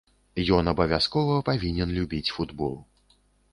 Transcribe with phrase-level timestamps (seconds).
[0.55, 2.75] Ён абавязкова павінен любіць футбол.